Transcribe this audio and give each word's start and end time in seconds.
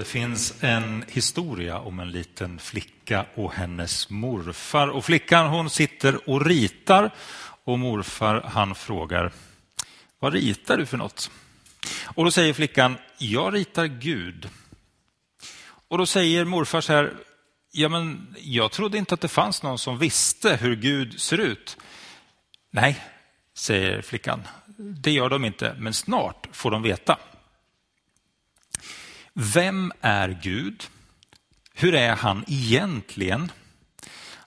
Det 0.00 0.06
finns 0.06 0.54
en 0.60 1.04
historia 1.08 1.78
om 1.78 2.00
en 2.00 2.10
liten 2.10 2.58
flicka 2.58 3.26
och 3.34 3.52
hennes 3.52 4.10
morfar. 4.10 4.88
Och 4.88 5.04
Flickan 5.04 5.46
hon 5.46 5.70
sitter 5.70 6.30
och 6.30 6.46
ritar 6.46 7.10
och 7.64 7.78
morfar 7.78 8.40
han 8.40 8.74
frågar 8.74 9.32
Vad 10.18 10.32
ritar 10.32 10.76
du 10.76 10.86
för 10.86 10.96
något? 10.96 11.30
Och 12.04 12.24
då 12.24 12.30
säger 12.30 12.52
flickan 12.52 12.96
Jag 13.18 13.54
ritar 13.54 13.86
Gud. 13.86 14.48
Och 15.88 15.98
då 15.98 16.06
säger 16.06 16.44
morfar 16.44 16.80
så 16.80 16.92
här 16.92 17.12
Ja, 17.70 17.88
men 17.88 18.36
jag 18.38 18.72
trodde 18.72 18.98
inte 18.98 19.14
att 19.14 19.20
det 19.20 19.28
fanns 19.28 19.62
någon 19.62 19.78
som 19.78 19.98
visste 19.98 20.56
hur 20.56 20.76
Gud 20.76 21.20
ser 21.20 21.38
ut. 21.38 21.76
Nej, 22.70 23.04
säger 23.56 24.02
flickan. 24.02 24.42
Det 24.76 25.10
gör 25.10 25.28
de 25.28 25.44
inte, 25.44 25.76
men 25.78 25.94
snart 25.94 26.48
får 26.52 26.70
de 26.70 26.82
veta. 26.82 27.18
Vem 29.34 29.92
är 30.00 30.38
Gud? 30.42 30.84
Hur 31.74 31.94
är 31.94 32.16
han 32.16 32.44
egentligen? 32.48 33.52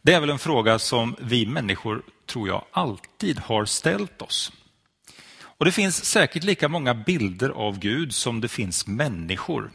Det 0.02 0.14
är 0.14 0.20
väl 0.20 0.30
en 0.30 0.40
fråga 0.40 0.80
som 0.80 1.16
vi 1.20 1.46
människor, 1.46 2.02
tror 2.26 2.48
jag, 2.48 2.66
alltid 2.72 3.40
har 3.40 3.66
ställt 3.66 4.22
oss. 4.22 4.52
Och 5.42 5.66
Det 5.66 5.72
finns 5.72 6.06
säkert 6.06 6.44
lika 6.44 6.68
många 6.68 6.94
bilder 6.94 7.50
av 7.50 7.80
Gud 7.80 8.14
som 8.16 8.42
det 8.42 8.48
finns 8.48 8.88
människor. 8.88 9.72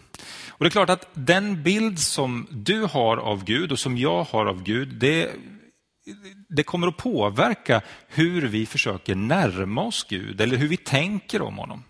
Och 0.49 0.65
Det 0.65 0.69
är 0.69 0.71
klart 0.71 0.91
att 0.91 1.09
den 1.15 1.63
bild 1.63 1.99
som 1.99 2.47
du 2.51 2.83
har 2.83 3.17
av 3.17 3.45
Gud 3.45 3.73
och 3.73 3.79
som 3.79 3.99
jag 3.99 4.25
har 4.25 4.47
av 4.47 4.63
Gud, 4.63 4.89
det, 4.89 5.31
det 6.49 6.63
kommer 6.63 6.87
att 6.87 6.97
påverka 6.97 7.81
hur 8.09 8.43
vi 8.43 8.67
försöker 8.67 9.15
närma 9.15 9.83
oss 9.83 10.07
Gud 10.09 10.41
eller 10.41 10.57
hur 10.57 10.69
vi 10.69 10.77
tänker 10.77 11.43
om 11.43 11.59
honom. 11.59 11.85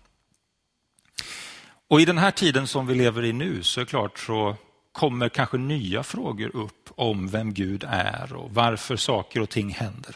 Och 1.89 2.01
i 2.01 2.05
den 2.05 2.17
här 2.17 2.31
tiden 2.31 2.67
som 2.67 2.87
vi 2.87 2.95
lever 2.95 3.25
i 3.25 3.33
nu 3.33 3.63
så 3.63 3.79
är 3.79 3.85
det 3.85 3.89
klart 3.89 4.19
så 4.19 4.55
kommer 4.91 5.29
kanske 5.29 5.57
nya 5.57 6.03
frågor 6.03 6.55
upp 6.55 6.89
om 6.95 7.27
vem 7.27 7.53
Gud 7.53 7.83
är 7.87 8.33
och 8.33 8.53
varför 8.53 8.95
saker 8.95 9.41
och 9.41 9.49
ting 9.49 9.69
händer. 9.69 10.15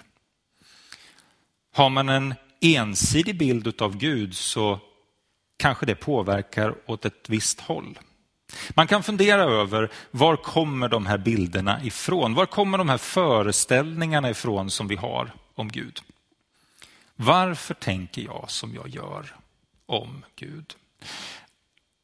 Har 1.74 1.90
man 1.90 2.10
en 2.10 2.36
ensidig 2.62 3.38
bild 3.38 3.82
av 3.82 3.98
Gud 3.98 4.36
så 4.36 4.80
kanske 5.58 5.86
det 5.86 5.96
påverkar 5.96 6.76
åt 6.86 7.06
ett 7.06 7.30
visst 7.30 7.60
håll. 7.60 8.00
Man 8.70 8.88
kan 8.88 9.04
fundera 9.04 9.44
över 9.44 9.92
var 10.12 10.36
kommer 10.36 10.90
de 10.90 11.06
här 11.06 11.18
bilderna 11.18 11.84
ifrån? 11.84 12.34
Var 12.34 12.46
kommer 12.46 12.78
de 12.78 12.90
här 12.90 12.98
föreställningarna 12.98 14.30
ifrån 14.30 14.70
som 14.70 14.88
vi 14.88 14.96
har 14.96 15.34
om 15.56 15.70
Gud? 15.72 16.00
Varför 17.16 17.74
tänker 17.74 18.22
jag 18.22 18.46
som 18.48 18.74
jag 18.74 18.88
gör 18.88 19.36
om 19.86 20.26
Gud? 20.36 20.76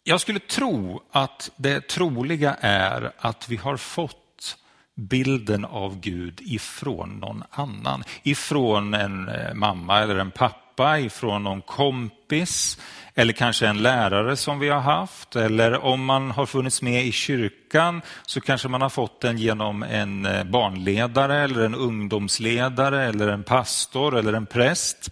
Jag 0.10 0.22
skulle 0.22 0.40
tro 0.40 1.02
att 1.12 1.52
det 1.56 1.88
troliga 1.88 2.58
är 2.62 3.12
att 3.18 3.50
vi 3.50 3.56
har 3.56 3.78
fått 3.78 4.58
bilden 4.96 5.66
av 5.66 6.00
Gud 6.00 6.42
ifrån 6.42 7.10
någon 7.10 7.44
annan. 7.52 8.04
Ifrån 8.24 8.94
en 8.94 9.30
eh, 9.30 9.54
mamma 9.54 10.00
eller 10.00 10.16
en 10.16 10.32
pappa, 10.32 11.00
ifrån 11.00 11.44
någon 11.44 11.62
kompis 11.62 12.80
eller 13.16 13.34
kanske 13.34 13.68
en 13.68 13.82
lärare 13.82 14.36
som 14.36 14.60
vi 14.60 14.70
har 14.70 14.80
haft. 14.80 15.36
Eller 15.36 15.86
om 15.86 16.06
man 16.06 16.32
har 16.32 16.46
funnits 16.46 16.82
med 16.82 17.06
i 17.06 17.12
kyrkan 17.12 18.02
så 18.26 18.42
kanske 18.42 18.68
man 18.68 18.82
har 18.82 18.90
fått 18.90 19.22
den 19.22 19.38
genom 19.38 19.84
en 19.84 20.26
eh, 20.26 20.44
barnledare 20.44 21.38
eller 21.38 21.66
en 21.66 21.76
ungdomsledare 21.76 23.06
eller 23.06 23.28
en 23.28 23.44
pastor 23.44 24.18
eller 24.18 24.34
en 24.34 24.46
präst. 24.46 25.10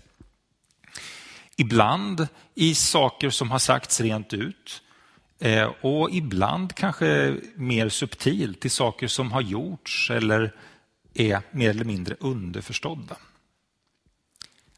Ibland 1.55 2.27
i 2.55 2.75
saker 2.75 3.29
som 3.29 3.51
har 3.51 3.59
sagts 3.59 4.01
rent 4.01 4.33
ut. 4.33 4.83
Eh, 5.39 5.73
och 5.81 6.11
ibland 6.11 6.75
kanske 6.75 7.37
mer 7.55 7.89
subtilt 7.89 8.59
till 8.59 8.71
saker 8.71 9.07
som 9.07 9.31
har 9.31 9.41
gjorts 9.41 10.11
eller 10.11 10.55
är 11.13 11.41
mer 11.51 11.69
eller 11.69 11.85
mindre 11.85 12.15
underförstådda. 12.19 13.17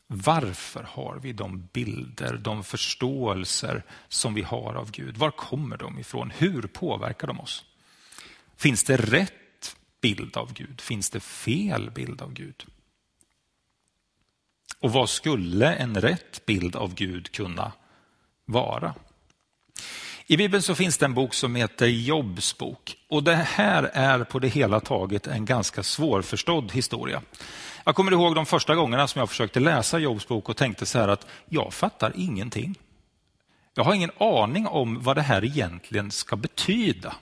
Varför 0.08 0.84
har 0.84 1.20
vi 1.22 1.34
de 1.34 1.70
bilder, 1.74 2.38
de 2.38 2.64
förståelser 2.64 3.84
som 4.08 4.34
vi 4.34 4.42
har 4.42 4.74
av 4.74 4.92
Gud? 4.92 5.18
Var 5.18 5.32
kommer 5.32 5.78
de 5.78 6.00
ifrån? 6.00 6.32
Hur 6.38 6.62
påverkar 6.62 7.28
de 7.28 7.40
oss? 7.40 7.66
Finns 8.58 8.84
det 8.84 8.98
rätt 8.98 9.76
bild 10.02 10.38
av 10.38 10.54
Gud? 10.54 10.82
Finns 10.82 11.10
det 11.10 11.20
fel 11.20 11.92
bild 11.92 12.22
av 12.22 12.34
Gud? 12.34 12.66
Och 14.80 14.92
vad 14.92 15.10
skulle 15.10 15.74
en 15.74 16.02
rätt 16.02 16.46
bild 16.46 16.76
av 16.76 16.96
Gud 16.96 17.32
kunna 17.32 17.72
vara? 18.46 18.96
I 20.32 20.38
Bibeln 20.38 20.64
så 20.64 20.76
finns 20.76 20.98
det 20.98 21.06
en 21.06 21.14
bok 21.14 21.34
som 21.34 21.56
heter 21.56 21.88
Jobs 21.88 22.58
bok 22.58 22.98
och 23.08 23.24
det 23.24 23.36
här 23.36 23.84
är 23.84 24.24
på 24.24 24.40
det 24.40 24.48
hela 24.48 24.80
taget 24.80 25.28
en 25.28 25.46
ganska 25.46 25.84
svårförstådd 25.84 26.72
historia. 26.72 27.22
Jag 27.84 27.96
kommer 27.96 28.12
ihåg 28.12 28.36
de 28.36 28.46
första 28.46 28.76
gångerna 28.76 29.08
som 29.08 29.20
jag 29.20 29.30
försökte 29.30 29.60
läsa 29.60 30.00
Jobs 30.00 30.28
bok 30.28 30.50
och 30.50 30.58
tänkte 30.58 30.86
så 30.86 31.00
här 31.00 31.08
att 31.08 31.28
jag 31.46 31.74
fattar 31.74 32.14
ingenting. 32.16 32.80
Jag 33.74 33.84
har 33.84 33.94
ingen 33.94 34.12
aning 34.18 34.68
om 34.68 35.04
vad 35.04 35.18
det 35.18 35.22
här 35.22 35.46
egentligen 35.46 36.12
ska 36.12 36.36
betyda. 36.36 37.16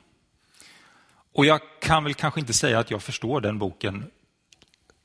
Och 1.34 1.46
jag 1.46 1.62
kan 1.82 2.04
väl 2.04 2.14
kanske 2.14 2.40
inte 2.40 2.54
säga 2.54 2.80
att 2.80 2.92
jag 2.92 3.04
förstår 3.04 3.42
den 3.42 3.60
boken 3.60 4.12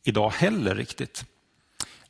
idag 0.04 0.30
heller 0.30 0.74
riktigt. 0.74 1.24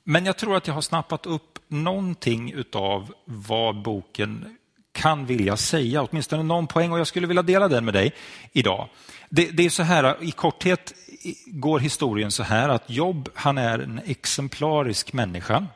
Men 0.04 0.26
jag 0.26 0.36
tror 0.36 0.56
att 0.56 0.66
jag 0.66 0.74
har 0.74 0.82
snappat 0.82 1.26
upp 1.26 1.58
någonting 1.68 2.52
utav 2.52 3.14
vad 3.24 3.82
boken 3.82 4.56
kan 5.02 5.26
vilja 5.26 5.56
säga, 5.56 6.02
åtminstone 6.02 6.42
någon 6.42 6.66
poäng 6.66 6.92
och 6.92 6.98
jag 6.98 7.06
skulle 7.06 7.26
vilja 7.26 7.42
dela 7.42 7.68
den 7.68 7.84
med 7.84 7.94
dig 7.94 8.12
idag. 8.52 8.88
Det, 9.28 9.50
det 9.50 9.64
är 9.64 9.70
så 9.70 9.82
här, 9.82 10.16
i 10.20 10.30
korthet 10.30 10.94
går 11.46 11.78
historien 11.78 12.30
så 12.30 12.42
här 12.42 12.68
att 12.68 12.90
Jobb, 12.90 13.28
han 13.34 13.58
är 13.58 13.78
en 13.78 14.00
exemplarisk 14.04 15.12
människa. 15.12 15.66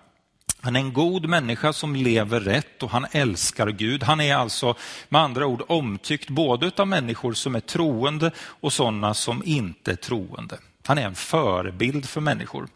Han 0.60 0.76
är 0.76 0.80
en 0.80 0.92
god 0.92 1.28
människa 1.28 1.72
som 1.72 1.96
lever 1.96 2.40
rätt 2.40 2.82
och 2.82 2.90
han 2.90 3.06
älskar 3.12 3.68
Gud. 3.68 4.02
Han 4.02 4.20
är 4.20 4.36
alltså 4.36 4.74
med 5.08 5.20
andra 5.20 5.46
ord 5.46 5.62
omtyckt 5.68 6.28
både 6.28 6.70
av 6.76 6.88
människor 6.88 7.32
som 7.32 7.54
är 7.54 7.60
troende 7.60 8.30
och 8.38 8.72
sådana 8.72 9.14
som 9.14 9.42
inte 9.44 9.92
är 9.92 9.96
troende. 9.96 10.58
Han 10.86 10.98
är 10.98 11.02
en 11.02 11.14
förebild 11.14 12.08
för 12.08 12.20
människor. 12.20 12.68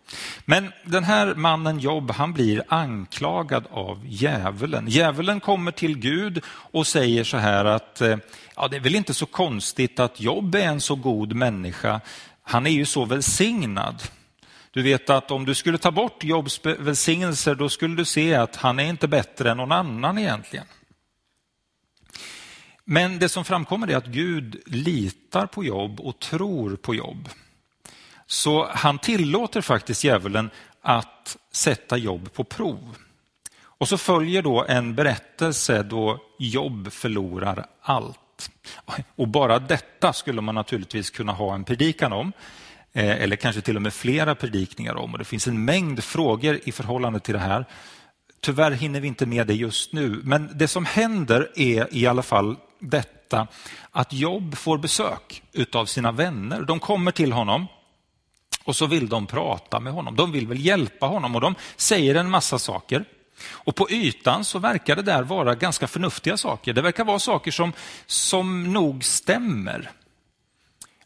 Men 0.44 0.72
den 0.84 1.04
här 1.04 1.34
mannen 1.34 1.78
Jobb, 1.78 2.10
han 2.10 2.32
blir 2.32 2.62
anklagad 2.69 3.66
av 3.71 4.03
djävulen. 4.06 4.88
Djävulen 4.88 5.41
kommer 5.41 5.72
till 5.72 5.98
Gud 5.98 6.43
och 6.47 6.87
säger 6.87 7.25
så 7.25 7.37
här 7.37 7.65
att 7.65 8.00
eh, 8.00 8.16
ja, 8.56 8.69
det 8.69 8.76
är 8.76 8.81
väl 8.81 8.94
inte 8.94 9.15
så 9.15 9.26
konstigt 9.26 10.00
att 10.00 10.20
Jobb 10.20 10.54
är 10.54 10.60
en 10.60 10.81
så 10.81 10.94
god 10.94 11.32
människa. 11.32 12.00
Han 12.43 12.66
är 12.66 12.70
ju 12.70 12.84
så 12.84 13.04
välsignad. 13.04 14.03
Du 14.70 14.82
vet 14.82 15.10
att 15.10 15.31
om 15.31 15.44
du 15.44 15.54
skulle 15.54 15.78
ta 15.78 15.91
bort 15.91 16.25
Jobs 16.25 16.60
välsignelser, 16.65 17.54
då 17.54 17.69
skulle 17.69 17.97
du 17.97 18.04
se 18.04 18.34
att 18.34 18.56
han 18.56 18.78
är 18.78 18.84
inte 18.84 19.09
bättre 19.09 19.50
än 19.50 19.56
någon 19.56 19.72
annan 19.72 20.19
egentligen. 20.19 20.66
Men 22.84 23.19
det 23.19 23.28
som 23.28 23.44
framkommer 23.44 23.91
är 23.91 23.97
att 23.97 24.06
Gud 24.06 24.62
litar 24.66 25.47
på 25.47 25.65
Jobb 25.65 26.00
och 26.00 26.19
tror 26.19 26.76
på 26.76 26.94
Jobb. 26.94 27.28
Så 28.30 28.68
han 28.70 28.98
tillåter 28.98 29.60
faktiskt 29.60 30.04
djävulen 30.04 30.50
att 30.82 31.36
sätta 31.52 31.96
Jobb 31.96 32.32
på 32.32 32.44
prov. 32.44 32.96
Och 33.62 33.88
så 33.88 33.98
följer 33.98 34.42
då 34.42 34.64
en 34.68 34.94
berättelse 34.94 35.82
då 35.82 36.18
Jobb 36.38 36.92
förlorar 36.92 37.66
allt. 37.82 38.50
Och 39.16 39.28
bara 39.28 39.58
detta 39.58 40.12
skulle 40.12 40.40
man 40.40 40.54
naturligtvis 40.54 41.10
kunna 41.10 41.32
ha 41.32 41.54
en 41.54 41.64
predikan 41.64 42.12
om. 42.12 42.32
Eh, 42.92 43.22
eller 43.22 43.36
kanske 43.36 43.60
till 43.60 43.76
och 43.76 43.82
med 43.82 43.94
flera 43.94 44.34
predikningar 44.34 44.94
om. 44.94 45.12
Och 45.12 45.19
det 45.19 45.24
finns 45.24 45.48
en 45.48 45.64
mängd 45.64 46.04
frågor 46.04 46.60
i 46.64 46.72
förhållande 46.72 47.20
till 47.20 47.34
det 47.34 47.40
här. 47.40 47.64
Tyvärr 48.40 48.70
hinner 48.70 49.00
vi 49.00 49.08
inte 49.08 49.26
med 49.26 49.46
det 49.46 49.54
just 49.54 49.92
nu. 49.92 50.20
Men 50.24 50.50
det 50.54 50.69
som 50.69 50.84
händer 50.84 51.50
är 51.56 51.88
i 51.90 52.06
alla 52.06 52.22
fall 52.22 52.56
detta 52.78 53.46
att 53.90 54.12
Jobb 54.12 54.56
får 54.56 54.78
besök 54.78 55.43
av 55.72 55.87
sina 55.87 56.12
vänner. 56.12 56.62
De 56.62 56.81
kommer 56.81 57.10
till 57.10 57.32
honom 57.32 57.66
och 58.64 58.76
så 58.76 58.86
vill 58.86 59.08
de 59.08 59.26
prata 59.26 59.80
med 59.80 59.92
honom. 59.92 60.16
De 60.16 60.32
vill 60.32 60.46
väl 60.46 60.66
hjälpa 60.66 61.06
honom 61.06 61.34
och 61.34 61.40
de 61.40 61.54
säger 61.76 62.14
en 62.14 62.30
massa 62.30 62.58
saker. 62.58 63.04
Och 63.48 63.76
på 63.76 63.90
ytan 63.90 64.44
så 64.44 64.58
verkar 64.58 64.96
det 64.96 65.02
där 65.02 65.22
vara 65.22 65.54
ganska 65.54 65.86
förnuftiga 65.86 66.36
saker. 66.36 66.72
Det 66.72 66.82
verkar 66.82 67.04
vara 67.04 67.18
saker 67.18 67.50
som, 67.50 67.72
som 68.06 68.72
nog 68.72 69.04
stämmer. 69.04 69.90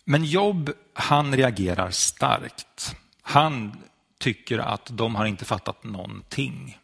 Men 0.04 0.24
Jobb, 0.24 0.70
han 0.94 1.36
reagerar 1.36 1.90
starkt. 1.90 2.96
Han 3.22 3.76
tycker 4.18 4.58
att 4.58 4.88
de 4.90 5.14
har 5.14 5.26
inte 5.26 5.44
fattat 5.44 5.84
någonting. 5.84 6.78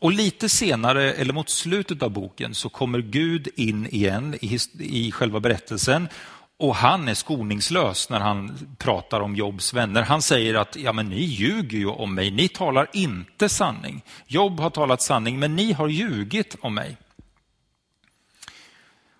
Och 0.00 0.12
lite 0.12 0.48
senare, 0.48 1.12
eller 1.12 1.32
mot 1.32 1.48
slutet 1.48 2.02
av 2.02 2.10
boken, 2.10 2.54
så 2.54 2.68
kommer 2.68 2.98
Gud 2.98 3.48
in 3.56 3.86
igen 3.86 4.34
i, 4.40 4.58
i 4.78 5.12
själva 5.12 5.40
berättelsen 5.40 6.08
och 6.58 6.74
han 6.74 7.08
är 7.08 7.14
skoningslös 7.14 8.10
när 8.10 8.20
han 8.20 8.58
pratar 8.78 9.20
om 9.20 9.36
Jobs 9.36 9.74
vänner. 9.74 10.02
Han 10.02 10.22
säger 10.22 10.54
att 10.54 10.76
ja, 10.76 10.92
men 10.92 11.08
ni 11.08 11.20
ljuger 11.20 11.78
ju 11.78 11.86
om 11.86 12.14
mig, 12.14 12.30
ni 12.30 12.48
talar 12.48 12.90
inte 12.92 13.48
sanning. 13.48 14.02
Jobb 14.26 14.60
har 14.60 14.70
talat 14.70 15.02
sanning, 15.02 15.38
men 15.38 15.56
ni 15.56 15.72
har 15.72 15.88
ljugit 15.88 16.56
om 16.60 16.74
mig. 16.74 16.96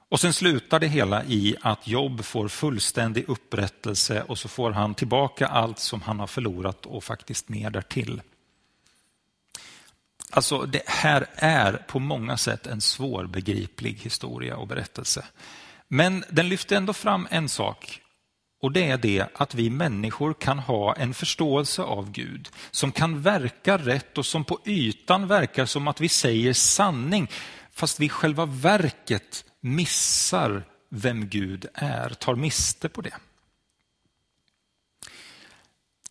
Och 0.08 0.20
sen 0.20 0.32
slutar 0.32 0.80
det 0.80 0.86
hela 0.86 1.24
i 1.24 1.56
att 1.60 1.88
Jobb 1.88 2.24
får 2.24 2.48
fullständig 2.48 3.28
upprättelse 3.28 4.22
och 4.22 4.38
så 4.38 4.48
får 4.48 4.70
han 4.70 4.94
tillbaka 4.94 5.46
allt 5.46 5.78
som 5.78 6.02
han 6.02 6.20
har 6.20 6.26
förlorat 6.26 6.86
och 6.86 7.04
faktiskt 7.04 7.48
mer 7.48 7.70
därtill. 7.70 8.22
Alltså 10.30 10.62
det 10.62 10.82
här 10.86 11.26
är 11.34 11.72
på 11.72 11.98
många 11.98 12.36
sätt 12.36 12.66
en 12.66 12.80
svårbegriplig 12.80 13.94
historia 14.02 14.56
och 14.56 14.66
berättelse. 14.66 15.24
Men 15.88 16.24
den 16.30 16.48
lyfter 16.48 16.76
ändå 16.76 16.92
fram 16.92 17.28
en 17.30 17.48
sak 17.48 18.00
och 18.62 18.72
det 18.72 18.90
är 18.90 18.98
det 18.98 19.26
att 19.34 19.54
vi 19.54 19.70
människor 19.70 20.34
kan 20.34 20.58
ha 20.58 20.94
en 20.94 21.14
förståelse 21.14 21.82
av 21.82 22.10
Gud 22.10 22.48
som 22.70 22.92
kan 22.92 23.22
verka 23.22 23.78
rätt 23.78 24.18
och 24.18 24.26
som 24.26 24.44
på 24.44 24.60
ytan 24.64 25.26
verkar 25.26 25.66
som 25.66 25.88
att 25.88 26.00
vi 26.00 26.08
säger 26.08 26.52
sanning 26.52 27.30
fast 27.72 28.00
vi 28.00 28.08
själva 28.08 28.46
verket 28.46 29.44
missar 29.60 30.62
vem 30.90 31.28
Gud 31.28 31.66
är, 31.74 32.08
tar 32.08 32.34
miste 32.34 32.88
på 32.88 33.00
det. 33.00 33.14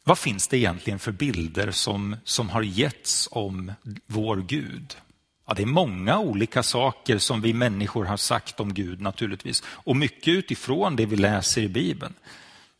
Vad 0.03 0.19
finns 0.19 0.47
det 0.47 0.57
egentligen 0.57 0.99
för 0.99 1.11
bilder 1.11 1.71
som, 1.71 2.15
som 2.23 2.49
har 2.49 2.61
getts 2.61 3.27
om 3.31 3.73
vår 4.05 4.37
Gud? 4.37 4.97
Ja, 5.47 5.53
det 5.53 5.61
är 5.61 5.65
många 5.65 6.19
olika 6.19 6.63
saker 6.63 7.17
som 7.17 7.41
vi 7.41 7.53
människor 7.53 8.05
har 8.05 8.17
sagt 8.17 8.59
om 8.59 8.73
Gud 8.73 9.01
naturligtvis. 9.01 9.63
Och 9.67 9.95
mycket 9.95 10.27
utifrån 10.27 10.95
det 10.95 11.05
vi 11.05 11.15
läser 11.15 11.61
i 11.61 11.69
Bibeln. 11.69 12.13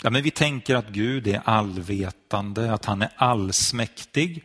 Ja, 0.04 0.10
men 0.10 0.24
vi 0.24 0.32
tänker 0.32 0.76
att 0.76 0.90
Gud 0.90 1.28
är 1.28 1.42
allvetande, 1.46 2.74
att 2.74 2.86
han 2.86 3.02
är 3.02 3.10
allsmäktig. 3.16 4.44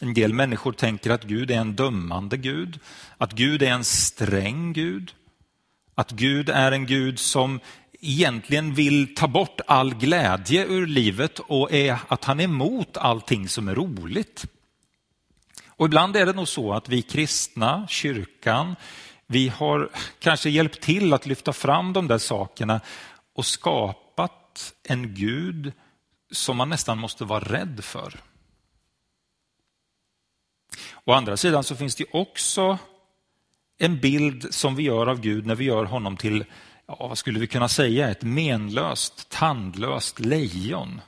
En 0.00 0.14
del 0.14 0.34
människor 0.34 0.72
tänker 0.72 1.10
att 1.10 1.24
Gud 1.24 1.50
är 1.50 1.58
en 1.58 1.76
dömande 1.76 2.36
Gud, 2.36 2.78
att 3.18 3.32
Gud 3.32 3.62
är 3.62 3.70
en 3.70 3.84
sträng 3.84 4.72
Gud, 4.72 5.12
att 5.94 6.10
Gud 6.10 6.48
är 6.48 6.72
en 6.72 6.86
Gud 6.86 7.18
som 7.18 7.60
egentligen 8.00 8.74
vill 8.74 9.14
ta 9.14 9.28
bort 9.28 9.60
all 9.66 9.94
glädje 9.94 10.66
ur 10.66 10.86
livet 10.86 11.38
och 11.38 11.72
är, 11.72 11.98
att 12.08 12.24
han 12.24 12.40
är 12.40 12.44
emot 12.44 12.96
allting 12.96 13.48
som 13.48 13.68
är 13.68 13.74
roligt. 13.74 14.46
Och 15.82 15.86
ibland 15.86 16.16
är 16.16 16.26
det 16.26 16.32
nog 16.32 16.48
så 16.48 16.72
att 16.72 16.88
vi 16.88 17.02
kristna, 17.02 17.86
kyrkan, 17.88 18.76
vi 19.26 19.48
har 19.48 19.90
kanske 20.18 20.50
hjälpt 20.50 20.80
till 20.80 21.12
att 21.12 21.26
lyfta 21.26 21.52
fram 21.52 21.92
de 21.92 22.08
där 22.08 22.18
sakerna 22.18 22.80
och 23.34 23.46
skapat 23.46 24.74
en 24.82 25.14
Gud 25.14 25.72
som 26.32 26.56
man 26.56 26.68
nästan 26.68 26.98
måste 26.98 27.24
vara 27.24 27.44
rädd 27.44 27.84
för. 27.84 28.20
Å 31.04 31.12
andra 31.12 31.36
sidan 31.36 31.64
så 31.64 31.76
finns 31.76 31.94
det 31.94 32.04
också 32.12 32.78
en 33.78 34.00
bild 34.00 34.54
som 34.54 34.76
vi 34.76 34.82
gör 34.82 35.06
av 35.06 35.20
Gud 35.20 35.46
när 35.46 35.54
vi 35.54 35.64
gör 35.64 35.84
honom 35.84 36.16
till, 36.16 36.44
ja, 36.86 36.96
vad 37.08 37.18
skulle 37.18 37.40
vi 37.40 37.46
kunna 37.46 37.68
säga, 37.68 38.10
ett 38.10 38.22
menlöst, 38.22 39.28
tandlöst 39.28 40.20
lejon. 40.20 41.00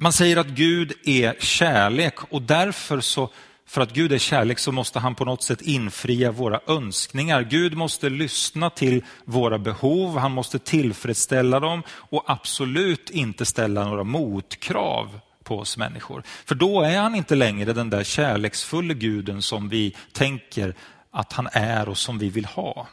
Man 0.00 0.12
säger 0.12 0.36
att 0.36 0.46
Gud 0.46 0.92
är 1.04 1.34
kärlek 1.40 2.14
och 2.30 2.42
därför 2.42 3.00
så, 3.00 3.30
för 3.66 3.80
att 3.80 3.92
Gud 3.92 4.12
är 4.12 4.18
kärlek 4.18 4.58
så 4.58 4.72
måste 4.72 4.98
han 4.98 5.14
på 5.14 5.24
något 5.24 5.42
sätt 5.42 5.60
infria 5.60 6.30
våra 6.30 6.60
önskningar. 6.66 7.42
Gud 7.42 7.76
måste 7.76 8.08
lyssna 8.08 8.70
till 8.70 9.04
våra 9.24 9.58
behov, 9.58 10.18
han 10.18 10.32
måste 10.32 10.58
tillfredsställa 10.58 11.60
dem 11.60 11.82
och 11.90 12.24
absolut 12.26 13.10
inte 13.10 13.46
ställa 13.46 13.84
några 13.84 14.04
motkrav 14.04 15.20
på 15.44 15.58
oss 15.58 15.76
människor. 15.76 16.22
För 16.44 16.54
då 16.54 16.82
är 16.82 16.98
han 16.98 17.14
inte 17.14 17.34
längre 17.34 17.72
den 17.72 17.90
där 17.90 18.04
kärleksfulla 18.04 18.94
guden 18.94 19.42
som 19.42 19.68
vi 19.68 19.96
tänker 20.12 20.74
att 21.10 21.32
han 21.32 21.48
är 21.52 21.88
och 21.88 21.98
som 21.98 22.18
vi 22.18 22.28
vill 22.30 22.44
ha. 22.44 22.86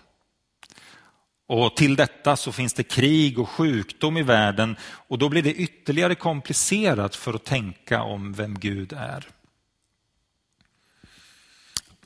Och 1.48 1.76
till 1.76 1.96
detta 1.96 2.36
så 2.36 2.52
finns 2.52 2.74
det 2.74 2.84
krig 2.84 3.40
och 3.40 3.50
sjukdom 3.50 4.18
i 4.18 4.24
världen 4.24 4.76
och 4.82 5.18
då 5.18 5.30
blir 5.30 5.42
det 5.42 5.54
ytterligare 5.54 6.16
komplicerat 6.16 7.16
för 7.16 7.34
att 7.34 7.44
tänka 7.44 8.04
om 8.04 8.34
vem 8.34 8.60
Gud 8.60 8.94
är. 8.94 9.28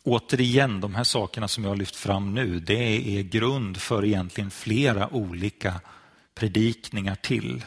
Återigen, 0.03 0.81
de 0.81 0.95
här 0.95 1.03
sakerna 1.03 1.47
som 1.47 1.63
jag 1.63 1.71
har 1.71 1.75
lyft 1.75 1.95
fram 1.95 2.33
nu, 2.33 2.59
det 2.59 3.17
är 3.17 3.23
grund 3.23 3.77
för 3.77 4.05
egentligen 4.05 4.51
flera 4.51 5.13
olika 5.13 5.81
predikningar 6.35 7.15
till. 7.15 7.65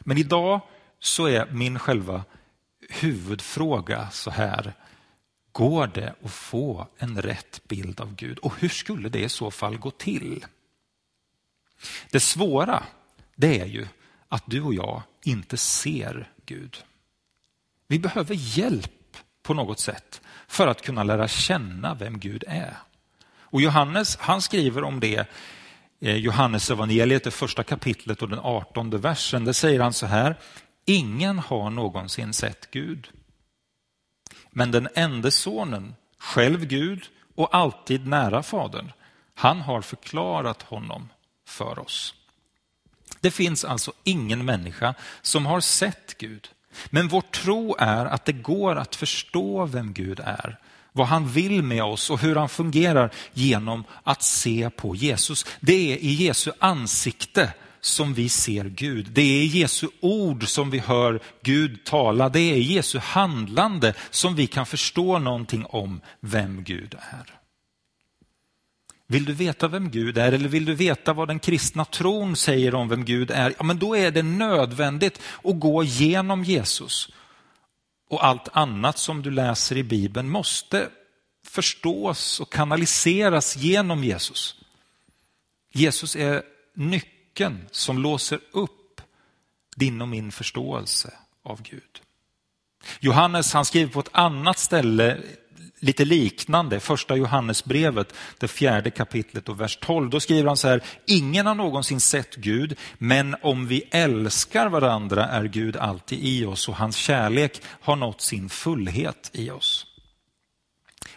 Men 0.00 0.18
idag 0.18 0.60
så 0.98 1.26
är 1.26 1.50
min 1.50 1.78
själva 1.78 2.24
huvudfråga 2.88 4.10
så 4.10 4.30
här. 4.30 4.72
Går 5.52 5.86
det 5.94 6.14
att 6.22 6.32
få 6.32 6.88
en 6.98 7.22
rätt 7.22 7.60
bild 7.68 8.00
av 8.00 8.14
Gud? 8.14 8.38
Och 8.38 8.52
hur 8.58 8.68
skulle 8.68 9.08
det 9.08 9.22
i 9.22 9.28
så 9.28 9.50
fall 9.50 9.76
gå 9.76 9.90
till? 9.90 10.44
Det 12.10 12.20
svåra, 12.20 12.82
det 13.36 13.60
är 13.60 13.66
ju 13.66 13.86
att 14.28 14.42
du 14.46 14.62
och 14.62 14.74
jag 14.74 15.02
inte 15.24 15.56
ser 15.56 16.30
Gud. 16.46 16.84
Vi 17.88 17.98
behöver 17.98 18.34
hjälp 18.34 19.16
på 19.42 19.54
något 19.54 19.80
sätt 19.80 20.20
för 20.48 20.66
att 20.66 20.82
kunna 20.82 21.04
lära 21.04 21.28
känna 21.28 21.94
vem 21.94 22.18
Gud 22.18 22.44
är. 22.46 22.76
Och 23.40 23.60
Johannes, 23.60 24.16
han 24.16 24.42
skriver 24.42 24.84
om 24.84 25.00
det 25.00 25.28
Johannes 25.98 26.70
evangeliet, 26.70 27.24
det 27.24 27.30
första 27.30 27.62
kapitlet 27.62 28.22
och 28.22 28.28
den 28.28 28.38
artonde 28.38 28.98
versen. 28.98 29.44
Där 29.44 29.52
säger 29.52 29.80
han 29.80 29.92
så 29.92 30.06
här, 30.06 30.36
ingen 30.84 31.38
har 31.38 31.70
någonsin 31.70 32.32
sett 32.32 32.70
Gud. 32.70 33.08
Men 34.50 34.70
den 34.70 34.88
enda 34.94 35.30
sonen, 35.30 35.94
själv 36.18 36.66
Gud 36.66 37.04
och 37.34 37.54
alltid 37.54 38.06
nära 38.06 38.42
Fadern, 38.42 38.92
han 39.34 39.60
har 39.60 39.80
förklarat 39.80 40.62
honom 40.62 41.08
för 41.46 41.78
oss. 41.78 42.14
Det 43.20 43.30
finns 43.30 43.64
alltså 43.64 43.92
ingen 44.04 44.44
människa 44.44 44.94
som 45.22 45.46
har 45.46 45.60
sett 45.60 46.18
Gud. 46.18 46.48
Men 46.86 47.08
vår 47.08 47.20
tro 47.20 47.76
är 47.78 48.06
att 48.06 48.24
det 48.24 48.32
går 48.32 48.76
att 48.76 48.96
förstå 48.96 49.66
vem 49.66 49.92
Gud 49.92 50.20
är, 50.20 50.58
vad 50.92 51.06
han 51.06 51.28
vill 51.28 51.62
med 51.62 51.84
oss 51.84 52.10
och 52.10 52.20
hur 52.20 52.36
han 52.36 52.48
fungerar 52.48 53.10
genom 53.32 53.84
att 54.02 54.22
se 54.22 54.70
på 54.70 54.96
Jesus. 54.96 55.46
Det 55.60 55.92
är 55.92 55.96
i 55.96 56.12
Jesu 56.12 56.52
ansikte 56.58 57.52
som 57.80 58.14
vi 58.14 58.28
ser 58.28 58.64
Gud. 58.64 59.06
Det 59.10 59.22
är 59.22 59.44
Jesu 59.44 59.88
ord 60.00 60.48
som 60.48 60.70
vi 60.70 60.78
hör 60.78 61.20
Gud 61.42 61.84
tala. 61.84 62.28
Det 62.28 62.40
är 62.40 62.56
Jesu 62.56 62.98
handlande 62.98 63.94
som 64.10 64.34
vi 64.34 64.46
kan 64.46 64.66
förstå 64.66 65.18
någonting 65.18 65.66
om 65.66 66.00
vem 66.20 66.64
Gud 66.64 66.94
är. 66.94 67.45
Vill 69.06 69.24
du 69.24 69.32
veta 69.32 69.68
vem 69.68 69.90
Gud 69.90 70.18
är 70.18 70.32
eller 70.32 70.48
vill 70.48 70.64
du 70.64 70.74
veta 70.74 71.12
vad 71.12 71.28
den 71.28 71.38
kristna 71.38 71.84
tron 71.84 72.36
säger 72.36 72.74
om 72.74 72.88
vem 72.88 73.04
Gud 73.04 73.30
är? 73.30 73.54
Ja, 73.58 73.64
men 73.64 73.78
då 73.78 73.96
är 73.96 74.10
det 74.10 74.22
nödvändigt 74.22 75.20
att 75.44 75.60
gå 75.60 75.82
genom 75.84 76.44
Jesus. 76.44 77.08
Och 78.08 78.24
allt 78.24 78.48
annat 78.52 78.98
som 78.98 79.22
du 79.22 79.30
läser 79.30 79.76
i 79.76 79.82
Bibeln 79.82 80.28
måste 80.28 80.88
förstås 81.46 82.40
och 82.40 82.52
kanaliseras 82.52 83.56
genom 83.56 84.04
Jesus. 84.04 84.54
Jesus 85.72 86.16
är 86.16 86.42
nyckeln 86.74 87.68
som 87.70 87.98
låser 87.98 88.40
upp 88.52 89.00
din 89.76 90.02
och 90.02 90.08
min 90.08 90.32
förståelse 90.32 91.12
av 91.44 91.62
Gud. 91.62 92.00
Johannes 93.00 93.52
han 93.52 93.64
skriver 93.64 93.92
på 93.92 94.00
ett 94.00 94.10
annat 94.12 94.58
ställe 94.58 95.22
lite 95.86 96.04
liknande, 96.04 96.80
första 96.80 97.16
Johannesbrevet, 97.16 98.14
det 98.38 98.48
fjärde 98.48 98.90
kapitlet 98.90 99.48
och 99.48 99.60
vers 99.60 99.78
12. 99.80 100.10
Då 100.10 100.20
skriver 100.20 100.48
han 100.48 100.56
så 100.56 100.68
här, 100.68 100.82
ingen 101.06 101.46
har 101.46 101.54
någonsin 101.54 102.00
sett 102.00 102.36
Gud, 102.36 102.78
men 102.98 103.36
om 103.42 103.66
vi 103.66 103.82
älskar 103.90 104.68
varandra 104.68 105.26
är 105.26 105.44
Gud 105.44 105.76
alltid 105.76 106.18
i 106.22 106.44
oss 106.44 106.68
och 106.68 106.76
hans 106.76 106.96
kärlek 106.96 107.62
har 107.64 107.96
nått 107.96 108.20
sin 108.20 108.48
fullhet 108.48 109.30
i 109.32 109.50
oss. 109.50 109.86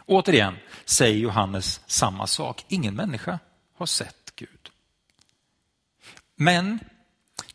Återigen 0.06 0.56
säger 0.86 1.18
Johannes 1.18 1.82
samma 1.86 2.28
sak, 2.28 2.66
ingen 2.68 2.96
människa 2.96 3.40
har 3.78 3.86
sett 3.86 4.34
Gud. 4.36 4.70
Men 6.36 6.80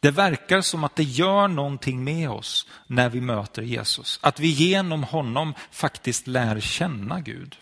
det 0.04 0.10
verkar 0.10 0.60
som 0.60 0.84
att 0.84 0.96
det 0.96 1.02
gör 1.02 1.48
någonting 1.48 2.04
med 2.04 2.30
oss 2.30 2.66
när 2.86 3.08
vi 3.08 3.20
möter 3.20 3.62
Jesus. 3.62 4.18
Att 4.22 4.40
vi 4.40 4.48
genom 4.48 5.04
honom 5.04 5.54
faktiskt 5.70 6.26
lär 6.26 6.60
känna 6.60 7.20
Gud. 7.20 7.56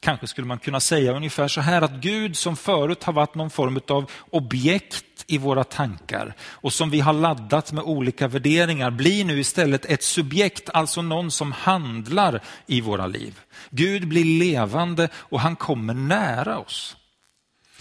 Kanske 0.00 0.26
skulle 0.26 0.46
man 0.46 0.58
kunna 0.58 0.80
säga 0.80 1.12
ungefär 1.12 1.48
så 1.48 1.60
här 1.60 1.82
att 1.82 1.92
Gud 1.92 2.36
som 2.36 2.56
förut 2.56 3.04
har 3.04 3.12
varit 3.12 3.34
någon 3.34 3.50
form 3.50 3.80
av 3.88 4.10
objekt 4.30 5.24
i 5.26 5.38
våra 5.38 5.64
tankar 5.64 6.34
och 6.42 6.72
som 6.72 6.90
vi 6.90 7.00
har 7.00 7.12
laddat 7.12 7.72
med 7.72 7.84
olika 7.84 8.28
värderingar 8.28 8.90
blir 8.90 9.24
nu 9.24 9.40
istället 9.40 9.84
ett 9.84 10.02
subjekt, 10.02 10.70
alltså 10.70 11.02
någon 11.02 11.30
som 11.30 11.52
handlar 11.52 12.42
i 12.66 12.80
våra 12.80 13.06
liv. 13.06 13.40
Gud 13.70 14.08
blir 14.08 14.24
levande 14.24 15.08
och 15.14 15.40
han 15.40 15.56
kommer 15.56 15.94
nära 15.94 16.58
oss. 16.58 16.96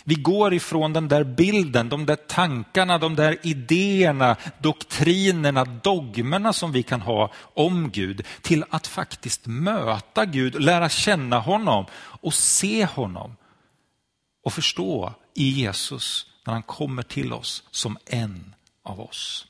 Vi 0.07 0.15
går 0.15 0.53
ifrån 0.53 0.93
den 0.93 1.07
där 1.07 1.23
bilden, 1.23 1.89
de 1.89 2.05
där 2.05 2.15
tankarna, 2.15 2.97
de 2.97 3.15
där 3.15 3.37
idéerna, 3.43 4.35
doktrinerna, 4.59 5.65
dogmerna 5.65 6.53
som 6.53 6.71
vi 6.71 6.83
kan 6.83 7.01
ha 7.01 7.31
om 7.37 7.91
Gud 7.91 8.25
till 8.41 8.63
att 8.69 8.87
faktiskt 8.87 9.45
möta 9.45 10.25
Gud, 10.25 10.61
lära 10.61 10.89
känna 10.89 11.39
honom 11.39 11.85
och 11.95 12.33
se 12.33 12.85
honom 12.85 13.35
och 14.43 14.53
förstå 14.53 15.13
i 15.33 15.49
Jesus 15.49 16.27
när 16.45 16.53
han 16.53 16.63
kommer 16.63 17.03
till 17.03 17.33
oss 17.33 17.63
som 17.71 17.97
en 18.05 18.55
av 18.83 19.01
oss. 19.01 19.47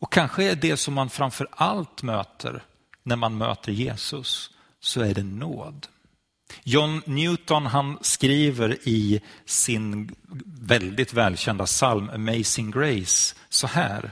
Och 0.00 0.12
kanske 0.12 0.44
är 0.44 0.54
det 0.54 0.76
som 0.76 0.94
man 0.94 1.10
framför 1.10 1.48
allt 1.50 2.02
möter 2.02 2.64
när 3.02 3.16
man 3.16 3.38
möter 3.38 3.72
Jesus, 3.72 4.50
så 4.80 5.00
är 5.00 5.14
det 5.14 5.22
nåd. 5.22 5.86
John 6.64 7.02
Newton 7.06 7.66
han 7.66 7.98
skriver 8.00 8.88
i 8.88 9.20
sin 9.44 10.14
väldigt 10.60 11.12
välkända 11.12 11.66
psalm 11.66 12.10
Amazing 12.10 12.70
Grace 12.70 13.34
så 13.48 13.66
här. 13.66 14.10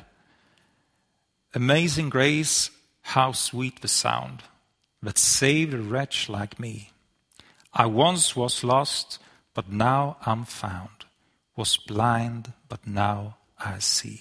Amazing 1.55 2.11
grace, 2.11 2.71
how 3.03 3.33
sweet 3.33 3.81
the 3.81 3.89
sound 3.89 4.43
that 5.05 5.19
saved 5.19 5.75
a 5.75 5.83
wretch 5.83 6.29
like 6.29 6.57
me. 6.59 6.91
I 7.73 7.85
once 7.85 8.37
was 8.37 8.63
lost, 8.63 9.21
but 9.55 9.69
now 9.69 10.17
I'm 10.27 10.45
found. 10.45 11.07
Was 11.55 11.87
blind, 11.87 12.53
but 12.69 12.87
now 12.87 13.35
I 13.59 13.81
see. 13.81 14.21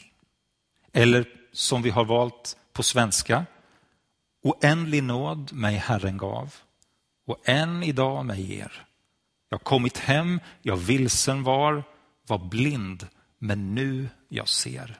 Eller 0.94 1.26
som 1.52 1.82
vi 1.82 1.90
har 1.90 2.06
valt 2.06 2.58
på 2.74 2.84
svenska. 2.84 3.46
Oändlig 4.44 5.04
nåd 5.04 5.54
mig 5.54 5.76
Herren 5.76 6.18
gav 6.18 6.56
och 7.28 7.50
än 7.50 7.84
idag 7.84 8.26
mig 8.26 8.42
ger. 8.42 8.86
Jag 9.50 9.64
kommit 9.64 9.98
hem, 9.98 10.40
jag 10.62 10.78
vilsen 10.78 11.44
var, 11.44 11.84
var 12.28 12.38
blind, 12.38 13.08
men 13.38 13.76
nu 13.76 14.10
jag 14.30 14.48
ser. 14.48 15.00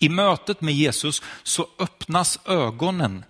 I 0.00 0.08
mötet 0.08 0.60
med 0.60 0.74
Jesus 0.74 1.22
så 1.42 1.66
öppnas 1.78 2.38
ögonen 2.44 3.24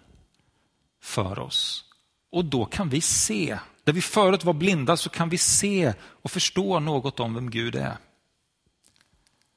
för 1.02 1.38
oss 1.38 1.84
och 2.32 2.44
då 2.44 2.64
kan 2.64 2.88
vi 2.88 3.00
se. 3.00 3.58
Där 3.84 3.92
vi 3.92 4.02
förut 4.02 4.44
var 4.44 4.52
blinda 4.52 4.96
så 4.96 5.08
kan 5.08 5.28
vi 5.28 5.38
se 5.38 5.94
och 6.02 6.30
förstå 6.30 6.80
något 6.80 7.20
om 7.20 7.34
vem 7.34 7.50
Gud 7.50 7.74
är. 7.74 7.96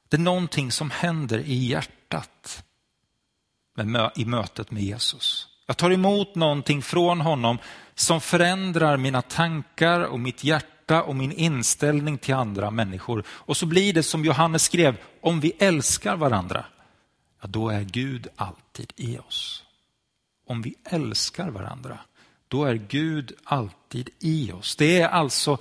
Det 0.09 0.17
är 0.17 0.21
någonting 0.21 0.71
som 0.71 0.91
händer 0.91 1.39
i 1.39 1.53
hjärtat 1.53 2.63
i 4.15 4.25
mötet 4.25 4.71
med 4.71 4.83
Jesus. 4.83 5.47
Jag 5.65 5.77
tar 5.77 5.91
emot 5.91 6.35
någonting 6.35 6.81
från 6.81 7.21
honom 7.21 7.57
som 7.99 8.21
förändrar 8.21 8.97
mina 8.97 9.21
tankar 9.21 10.01
och 10.01 10.19
mitt 10.19 10.43
hjärta 10.43 11.03
och 11.03 11.15
min 11.15 11.31
inställning 11.31 12.17
till 12.17 12.33
andra 12.33 12.71
människor. 12.71 13.23
Och 13.29 13.57
så 13.57 13.65
blir 13.65 13.93
det 13.93 14.03
som 14.03 14.25
Johannes 14.25 14.63
skrev, 14.63 14.97
om 15.21 15.39
vi 15.39 15.51
älskar 15.59 16.15
varandra, 16.15 16.65
ja, 17.41 17.47
då 17.47 17.69
är 17.69 17.81
Gud 17.81 18.27
alltid 18.35 18.93
i 18.95 19.17
oss. 19.17 19.63
Om 20.47 20.61
vi 20.61 20.75
älskar 20.83 21.49
varandra, 21.49 21.99
då 22.47 22.65
är 22.65 22.75
Gud 22.75 23.33
alltid 23.43 24.09
i 24.19 24.51
oss. 24.51 24.75
Det 24.75 25.01
är 25.01 25.07
alltså 25.07 25.57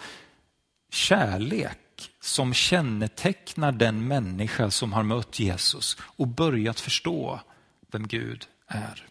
kärlek 0.90 2.10
som 2.20 2.54
kännetecknar 2.54 3.72
den 3.72 4.08
människa 4.08 4.70
som 4.70 4.92
har 4.92 5.02
mött 5.02 5.38
Jesus 5.38 5.96
och 6.00 6.28
börjat 6.28 6.80
förstå 6.80 7.40
vem 7.90 8.08
Gud 8.08 8.46
är. 8.66 9.08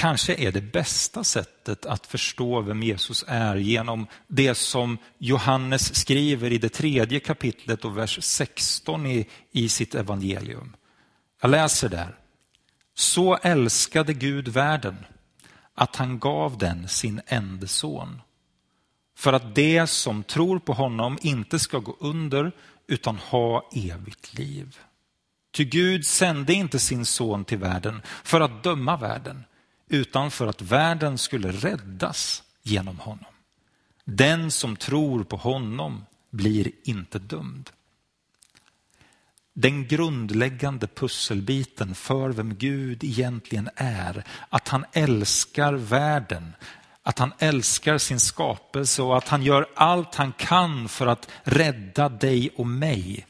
Kanske 0.00 0.34
är 0.34 0.52
det 0.52 0.60
bästa 0.60 1.24
sättet 1.24 1.86
att 1.86 2.06
förstå 2.06 2.60
vem 2.60 2.82
Jesus 2.82 3.24
är 3.28 3.56
genom 3.56 4.06
det 4.26 4.54
som 4.54 4.98
Johannes 5.18 5.94
skriver 5.94 6.52
i 6.52 6.58
det 6.58 6.68
tredje 6.68 7.20
kapitlet 7.20 7.84
och 7.84 7.98
vers 7.98 8.18
16 8.22 9.06
i, 9.06 9.26
i 9.52 9.68
sitt 9.68 9.94
evangelium. 9.94 10.76
Jag 11.40 11.50
läser 11.50 11.88
där. 11.88 12.16
Så 12.94 13.36
älskade 13.36 14.12
Gud 14.12 14.48
världen 14.48 14.96
att 15.74 15.96
han 15.96 16.18
gav 16.18 16.58
den 16.58 16.88
sin 16.88 17.20
enda 17.26 17.66
son. 17.66 18.22
För 19.16 19.32
att 19.32 19.54
det 19.54 19.86
som 19.86 20.22
tror 20.22 20.58
på 20.58 20.72
honom 20.72 21.18
inte 21.22 21.58
ska 21.58 21.78
gå 21.78 21.96
under 22.00 22.52
utan 22.86 23.16
ha 23.16 23.70
evigt 23.72 24.38
liv. 24.38 24.78
Ty 25.52 25.64
Gud 25.64 26.06
sände 26.06 26.52
inte 26.52 26.78
sin 26.78 27.06
son 27.06 27.44
till 27.44 27.58
världen 27.58 28.02
för 28.24 28.40
att 28.40 28.62
döma 28.62 28.96
världen 28.96 29.44
utan 29.90 30.30
för 30.30 30.46
att 30.46 30.62
världen 30.62 31.18
skulle 31.18 31.52
räddas 31.52 32.42
genom 32.62 32.98
honom. 32.98 33.24
Den 34.04 34.50
som 34.50 34.76
tror 34.76 35.24
på 35.24 35.36
honom 35.36 36.04
blir 36.30 36.70
inte 36.84 37.18
dömd. 37.18 37.70
Den 39.52 39.86
grundläggande 39.86 40.86
pusselbiten 40.86 41.94
för 41.94 42.30
vem 42.30 42.54
Gud 42.54 43.04
egentligen 43.04 43.68
är, 43.76 44.24
att 44.48 44.68
han 44.68 44.84
älskar 44.92 45.72
världen, 45.72 46.52
att 47.02 47.18
han 47.18 47.32
älskar 47.38 47.98
sin 47.98 48.20
skapelse 48.20 49.02
och 49.02 49.16
att 49.16 49.28
han 49.28 49.42
gör 49.42 49.68
allt 49.74 50.14
han 50.14 50.32
kan 50.32 50.88
för 50.88 51.06
att 51.06 51.30
rädda 51.42 52.08
dig 52.08 52.50
och 52.56 52.66
mig. 52.66 53.26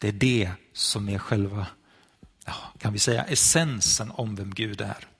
Det 0.00 0.08
är 0.08 0.12
det 0.12 0.50
som 0.72 1.08
är 1.08 1.18
själva, 1.18 1.66
kan 2.78 2.92
vi 2.92 2.98
säga, 2.98 3.24
essensen 3.24 4.10
om 4.10 4.36
vem 4.36 4.54
Gud 4.54 4.80
är. 4.80 5.15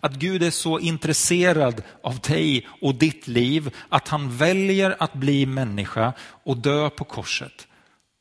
Att 0.00 0.14
Gud 0.14 0.42
är 0.42 0.50
så 0.50 0.78
intresserad 0.78 1.82
av 2.02 2.18
dig 2.18 2.68
och 2.80 2.94
ditt 2.94 3.28
liv 3.28 3.74
att 3.88 4.08
han 4.08 4.36
väljer 4.36 4.96
att 4.98 5.12
bli 5.12 5.46
människa 5.46 6.12
och 6.44 6.56
dö 6.56 6.90
på 6.90 7.04
korset 7.04 7.66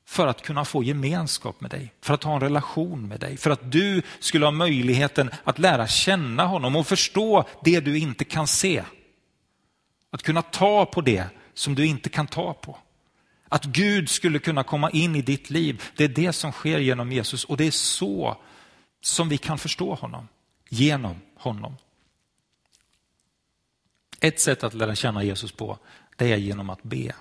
för 0.09 0.27
att 0.27 0.41
kunna 0.41 0.65
få 0.65 0.83
gemenskap 0.83 1.61
med 1.61 1.71
dig, 1.71 1.93
för 2.01 2.13
att 2.13 2.23
ha 2.23 2.33
en 2.33 2.41
relation 2.41 3.07
med 3.07 3.19
dig, 3.19 3.37
för 3.37 3.49
att 3.49 3.71
du 3.71 4.01
skulle 4.19 4.45
ha 4.45 4.51
möjligheten 4.51 5.29
att 5.43 5.59
lära 5.59 5.87
känna 5.87 6.45
honom 6.45 6.75
och 6.75 6.87
förstå 6.87 7.45
det 7.63 7.79
du 7.79 7.97
inte 7.97 8.23
kan 8.23 8.47
se. 8.47 8.83
Att 10.11 10.23
kunna 10.23 10.41
ta 10.41 10.85
på 10.85 11.01
det 11.01 11.25
som 11.53 11.75
du 11.75 11.85
inte 11.85 12.09
kan 12.09 12.27
ta 12.27 12.53
på. 12.53 12.77
Att 13.49 13.65
Gud 13.65 14.09
skulle 14.09 14.39
kunna 14.39 14.63
komma 14.63 14.89
in 14.89 15.15
i 15.15 15.21
ditt 15.21 15.49
liv, 15.49 15.83
det 15.95 16.03
är 16.03 16.07
det 16.07 16.33
som 16.33 16.51
sker 16.51 16.79
genom 16.79 17.11
Jesus 17.11 17.43
och 17.43 17.57
det 17.57 17.67
är 17.67 17.71
så 17.71 18.37
som 19.01 19.29
vi 19.29 19.37
kan 19.37 19.57
förstå 19.57 19.93
honom, 19.93 20.27
genom 20.69 21.15
honom. 21.35 21.75
Ett 24.19 24.39
sätt 24.39 24.63
att 24.63 24.73
lära 24.73 24.95
känna 24.95 25.23
Jesus 25.23 25.51
på, 25.51 25.77
det 26.15 26.31
är 26.31 26.37
genom 26.37 26.69
att 26.69 26.83
be. 26.83 27.15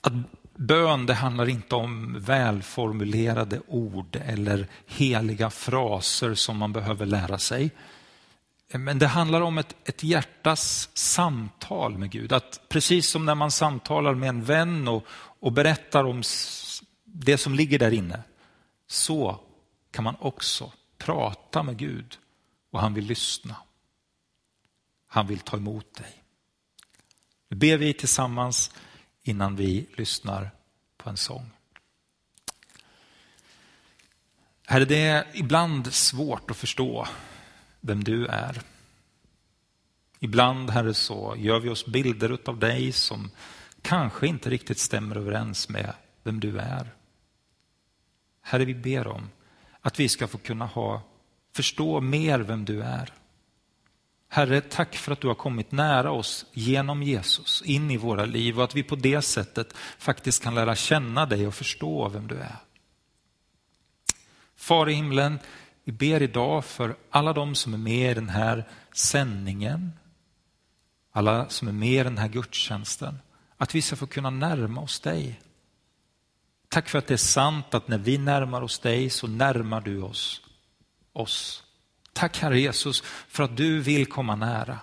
Att 0.00 0.12
bön, 0.56 1.06
det 1.06 1.14
handlar 1.14 1.48
inte 1.48 1.74
om 1.74 2.20
välformulerade 2.20 3.60
ord 3.66 4.16
eller 4.24 4.66
heliga 4.86 5.50
fraser 5.50 6.34
som 6.34 6.56
man 6.56 6.72
behöver 6.72 7.06
lära 7.06 7.38
sig. 7.38 7.70
Men 8.68 8.98
det 8.98 9.06
handlar 9.06 9.40
om 9.40 9.58
ett, 9.58 9.76
ett 9.84 10.02
hjärtas 10.02 10.90
samtal 10.94 11.98
med 11.98 12.10
Gud. 12.10 12.32
Att 12.32 12.60
precis 12.68 13.08
som 13.08 13.24
när 13.24 13.34
man 13.34 13.50
samtalar 13.50 14.14
med 14.14 14.28
en 14.28 14.44
vän 14.44 14.88
och, 14.88 15.06
och 15.40 15.52
berättar 15.52 16.04
om 16.04 16.22
det 17.04 17.38
som 17.38 17.54
ligger 17.54 17.78
där 17.78 17.90
inne, 17.90 18.22
så 18.86 19.40
kan 19.90 20.04
man 20.04 20.16
också 20.20 20.72
prata 21.04 21.62
med 21.62 21.76
Gud 21.76 22.18
och 22.70 22.80
han 22.80 22.94
vill 22.94 23.04
lyssna. 23.04 23.56
Han 25.06 25.26
vill 25.26 25.38
ta 25.38 25.56
emot 25.56 25.94
dig. 25.94 26.22
Nu 27.48 27.56
ber 27.56 27.76
vi 27.76 27.94
tillsammans 27.94 28.70
innan 29.22 29.56
vi 29.56 29.86
lyssnar 29.96 30.50
på 30.96 31.10
en 31.10 31.16
sång. 31.16 31.50
Herre, 34.66 34.84
det 34.84 35.06
är 35.06 35.26
ibland 35.34 35.92
svårt 35.92 36.50
att 36.50 36.56
förstå 36.56 37.06
vem 37.80 38.04
du 38.04 38.26
är. 38.26 38.62
Ibland, 40.18 40.70
Herre, 40.70 40.94
så 40.94 41.34
gör 41.38 41.60
vi 41.60 41.68
oss 41.68 41.86
bilder 41.86 42.38
av 42.44 42.58
dig 42.58 42.92
som 42.92 43.30
kanske 43.82 44.26
inte 44.26 44.50
riktigt 44.50 44.78
stämmer 44.78 45.16
överens 45.16 45.68
med 45.68 45.94
vem 46.22 46.40
du 46.40 46.58
är. 46.58 46.94
Herre, 48.40 48.64
vi 48.64 48.74
ber 48.74 49.06
om 49.06 49.30
att 49.84 50.00
vi 50.00 50.08
ska 50.08 50.28
få 50.28 50.38
kunna 50.38 50.66
ha, 50.66 51.02
förstå 51.52 52.00
mer 52.00 52.40
vem 52.40 52.64
du 52.64 52.82
är. 52.82 53.12
Herre, 54.28 54.60
tack 54.60 54.96
för 54.96 55.12
att 55.12 55.20
du 55.20 55.28
har 55.28 55.34
kommit 55.34 55.72
nära 55.72 56.10
oss 56.10 56.46
genom 56.52 57.02
Jesus 57.02 57.62
in 57.62 57.90
i 57.90 57.96
våra 57.96 58.24
liv 58.24 58.58
och 58.58 58.64
att 58.64 58.76
vi 58.76 58.82
på 58.82 58.96
det 58.96 59.22
sättet 59.22 59.74
faktiskt 59.98 60.42
kan 60.42 60.54
lära 60.54 60.74
känna 60.74 61.26
dig 61.26 61.46
och 61.46 61.54
förstå 61.54 62.08
vem 62.08 62.26
du 62.26 62.34
är. 62.34 62.56
Far 64.56 64.88
i 64.88 64.92
himlen, 64.92 65.38
vi 65.84 65.92
ber 65.92 66.22
idag 66.22 66.64
för 66.64 66.96
alla 67.10 67.32
de 67.32 67.54
som 67.54 67.74
är 67.74 67.78
med 67.78 68.10
i 68.10 68.14
den 68.14 68.28
här 68.28 68.68
sändningen, 68.92 69.92
alla 71.12 71.48
som 71.48 71.68
är 71.68 71.72
med 71.72 72.00
i 72.00 72.04
den 72.04 72.18
här 72.18 72.28
gudstjänsten, 72.28 73.18
att 73.56 73.74
vi 73.74 73.82
ska 73.82 73.96
få 73.96 74.06
kunna 74.06 74.30
närma 74.30 74.80
oss 74.80 75.00
dig. 75.00 75.40
Tack 76.74 76.88
för 76.88 76.98
att 76.98 77.06
det 77.06 77.14
är 77.14 77.18
sant 77.18 77.74
att 77.74 77.88
när 77.88 77.98
vi 77.98 78.18
närmar 78.18 78.62
oss 78.62 78.78
dig 78.78 79.10
så 79.10 79.26
närmar 79.26 79.80
du 79.80 80.02
oss. 80.02 80.42
oss. 81.12 81.64
Tack 82.12 82.38
Herre 82.38 82.60
Jesus 82.60 83.02
för 83.04 83.42
att 83.42 83.56
du 83.56 83.80
vill 83.80 84.06
komma 84.06 84.36
nära. 84.36 84.80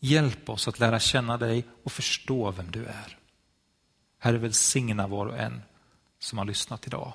Hjälp 0.00 0.48
oss 0.48 0.68
att 0.68 0.78
lära 0.78 1.00
känna 1.00 1.36
dig 1.36 1.64
och 1.84 1.92
förstå 1.92 2.50
vem 2.50 2.70
du 2.70 2.84
är. 2.84 3.18
Herre 4.18 4.38
välsigna 4.38 5.06
var 5.06 5.26
och 5.26 5.38
en 5.38 5.62
som 6.18 6.38
har 6.38 6.44
lyssnat 6.44 6.86
idag. 6.86 7.12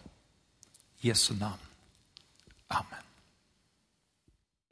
I 0.99 1.07
Jesu 1.07 1.33
namn. 1.33 1.61
Amen. 2.67 3.08